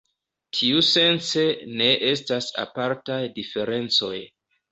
Tiusence, 0.59 1.43
ne 1.81 1.91
estas 2.13 2.49
apartaj 2.65 3.21
diferencoj. 3.39 4.17